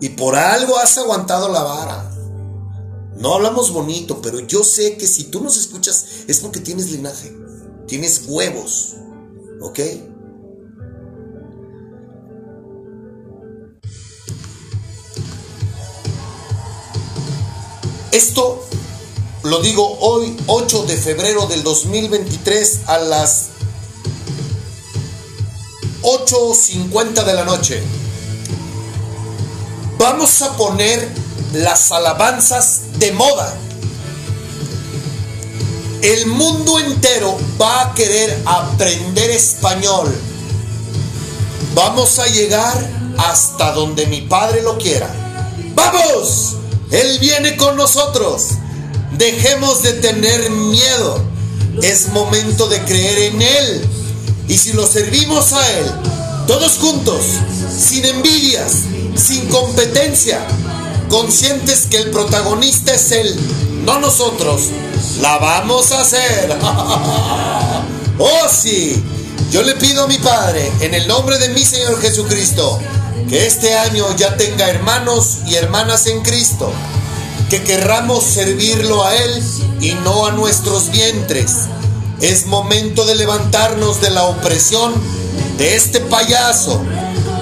[0.00, 2.16] Y por algo has aguantado la vara.
[3.16, 7.36] No hablamos bonito, pero yo sé que si tú nos escuchas es porque tienes linaje,
[7.88, 8.94] tienes huevos,
[9.60, 9.80] ¿ok?
[18.12, 18.64] Esto
[19.42, 23.46] lo digo hoy, 8 de febrero del 2023 a las
[26.02, 27.82] 8.50 de la noche.
[29.98, 31.08] Vamos a poner
[31.54, 33.54] las alabanzas de moda.
[36.02, 40.14] El mundo entero va a querer aprender español.
[41.74, 45.10] Vamos a llegar hasta donde mi padre lo quiera.
[45.74, 46.56] ¡Vamos!
[46.90, 48.52] Él viene con nosotros.
[49.20, 51.22] Dejemos de tener miedo.
[51.82, 53.88] Es momento de creer en Él.
[54.48, 55.84] Y si lo servimos a Él,
[56.46, 57.20] todos juntos,
[57.78, 58.72] sin envidias,
[59.16, 60.40] sin competencia,
[61.10, 63.36] conscientes que el protagonista es Él,
[63.84, 64.62] no nosotros,
[65.20, 66.56] la vamos a hacer.
[68.18, 69.04] oh sí,
[69.50, 72.80] yo le pido a mi Padre, en el nombre de mi Señor Jesucristo,
[73.28, 76.72] que este año ya tenga hermanos y hermanas en Cristo,
[77.50, 79.44] que querramos servirlo a Él
[79.80, 81.50] y no a nuestros vientres.
[82.20, 84.94] Es momento de levantarnos de la opresión
[85.58, 86.80] de este payaso.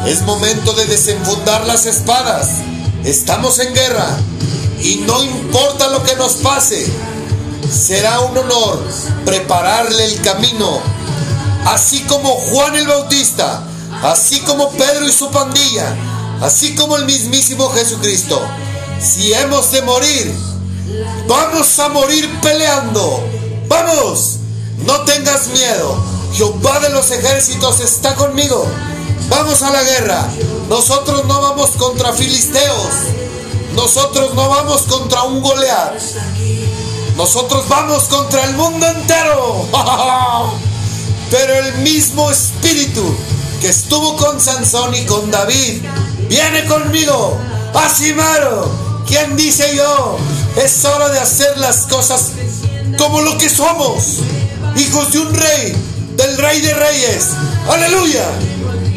[0.07, 2.49] Es momento de desenfundar las espadas.
[3.05, 4.17] Estamos en guerra
[4.83, 6.91] y no importa lo que nos pase.
[7.71, 8.83] Será un honor
[9.27, 10.81] prepararle el camino,
[11.67, 13.63] así como Juan el Bautista,
[14.03, 15.95] así como Pedro y su pandilla,
[16.41, 18.41] así como el mismísimo Jesucristo.
[19.01, 20.34] Si hemos de morir,
[21.28, 23.24] vamos a morir peleando.
[23.68, 24.38] Vamos,
[24.86, 26.03] no tengas miedo.
[26.32, 28.66] Jehová de los ejércitos está conmigo.
[29.28, 30.28] Vamos a la guerra.
[30.68, 32.92] Nosotros no vamos contra filisteos.
[33.74, 36.01] Nosotros no vamos contra un Goliat.
[37.16, 39.66] Nosotros vamos contra el mundo entero.
[41.30, 43.05] Pero el mismo espíritu
[43.61, 45.82] que estuvo con Sansón y con David
[46.28, 47.38] viene conmigo.
[47.74, 50.19] Asimaro, ¿quién dice yo?
[50.57, 52.33] Es hora de hacer las cosas
[52.99, 54.21] como lo que somos.
[54.77, 55.75] Hijos de un rey,
[56.17, 57.29] del rey de reyes.
[57.69, 58.27] Aleluya.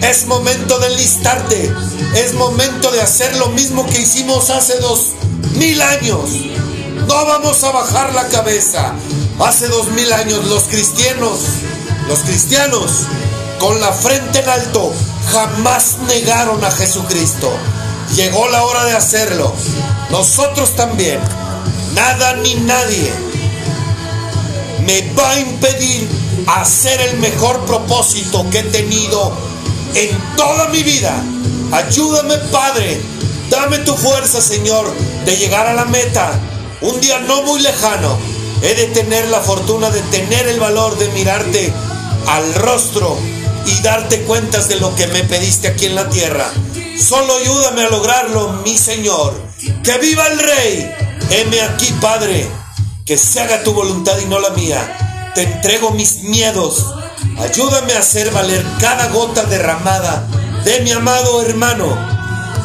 [0.04, 1.74] Es momento de enlistarte.
[2.16, 5.14] Es momento de hacer lo mismo que hicimos hace dos
[5.54, 6.30] mil años.
[7.08, 8.94] No vamos a bajar la cabeza.
[9.40, 11.40] Hace dos mil años los cristianos,
[12.08, 12.92] los cristianos,
[13.60, 14.94] con la frente en alto,
[15.32, 17.52] jamás negaron a Jesucristo.
[18.16, 19.54] Llegó la hora de hacerlo.
[20.12, 21.20] Nosotros también.
[21.94, 23.12] Nada ni nadie
[24.86, 26.08] me va a impedir
[26.48, 29.32] hacer el mejor propósito que he tenido
[29.96, 31.14] en toda mi vida.
[31.72, 33.02] Ayúdame, Padre.
[33.50, 34.92] Dame tu fuerza, Señor,
[35.26, 36.32] de llegar a la meta.
[36.82, 38.18] Un día no muy lejano.
[38.62, 41.74] He de tener la fortuna de tener el valor de mirarte
[42.28, 43.18] al rostro
[43.66, 46.50] y darte cuentas de lo que me pediste aquí en la tierra.
[46.98, 49.51] Solo ayúdame a lograrlo, mi Señor.
[49.84, 50.96] Que viva el Rey.
[51.32, 52.48] Heme aquí, Padre.
[53.06, 55.32] Que se haga tu voluntad y no la mía.
[55.34, 56.86] Te entrego mis miedos.
[57.40, 60.28] Ayúdame a hacer valer cada gota derramada
[60.64, 61.98] de mi amado hermano.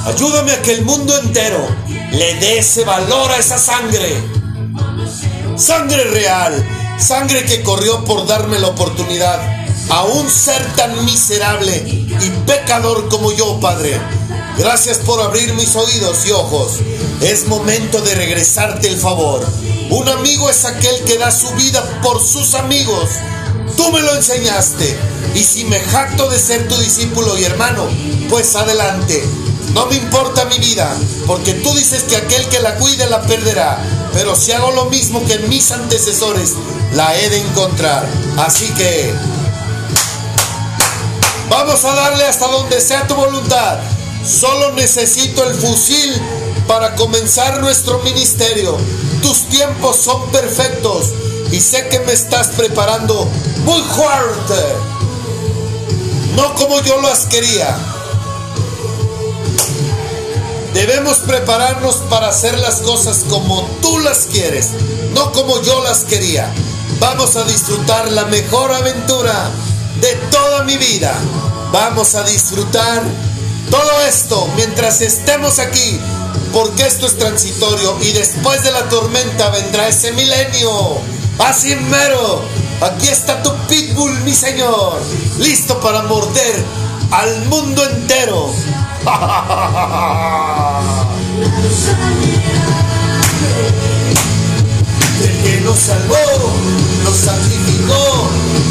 [0.05, 1.67] Ayúdame a que el mundo entero
[2.12, 4.23] le dé ese valor a esa sangre.
[5.57, 6.53] Sangre real,
[6.99, 9.41] sangre que corrió por darme la oportunidad
[9.89, 13.99] a un ser tan miserable y pecador como yo, Padre.
[14.59, 16.79] Gracias por abrir mis oídos y ojos.
[17.21, 19.47] Es momento de regresarte el favor.
[19.91, 23.11] Un amigo es aquel que da su vida por sus amigos.
[23.77, 24.99] Tú me lo enseñaste.
[25.35, 27.87] Y si me jacto de ser tu discípulo y hermano,
[28.31, 29.23] pues adelante.
[29.75, 30.97] No me importa mi vida,
[31.27, 33.79] porque tú dices que aquel que la cuide la perderá.
[34.15, 36.55] Pero si hago lo mismo que mis antecesores,
[36.95, 38.09] la he de encontrar.
[38.39, 39.13] Así que
[41.51, 43.81] vamos a darle hasta donde sea tu voluntad.
[44.27, 46.20] Solo necesito el fusil
[46.66, 48.77] para comenzar nuestro ministerio.
[49.22, 51.12] Tus tiempos son perfectos
[51.53, 53.29] y sé que me estás preparando
[53.64, 54.62] muy fuerte.
[56.35, 57.77] No como yo las quería.
[60.74, 64.70] Debemos prepararnos para hacer las cosas como tú las quieres,
[65.14, 66.53] no como yo las quería.
[66.99, 69.51] Vamos a disfrutar la mejor aventura
[70.01, 71.14] de toda mi vida.
[71.72, 73.03] Vamos a disfrutar
[73.71, 75.99] todo esto mientras estemos aquí,
[76.53, 80.99] porque esto es transitorio y después de la tormenta vendrá ese milenio.
[81.39, 82.43] Así mero,
[82.81, 85.01] aquí está tu pitbull, mi señor,
[85.39, 86.64] listo para morder
[87.11, 88.51] al mundo entero.
[95.23, 96.14] El que nos salvó,
[97.05, 98.29] nos sacrificó,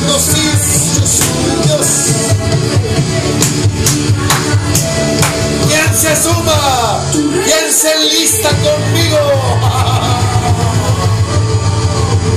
[0.07, 1.87] nos hizo suyos.
[6.05, 7.01] ¿Quién se suma?
[7.11, 9.17] ¿Quién se enlista conmigo?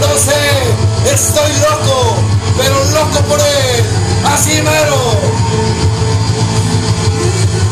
[0.00, 2.14] No sé, estoy loco,
[2.56, 3.84] pero loco por él.
[4.32, 5.20] Así mero.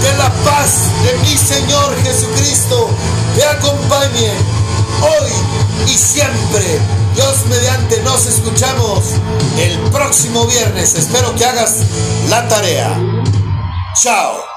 [0.02, 2.90] Que la paz de mi Señor Jesucristo
[3.36, 4.32] te acompañe
[5.00, 5.32] hoy
[5.86, 6.80] y siempre.
[7.14, 9.04] Dios mediante nos escuchamos
[9.56, 10.94] el próximo viernes.
[10.94, 11.76] Espero que hagas
[12.28, 12.98] la tarea.
[14.02, 14.55] Chao.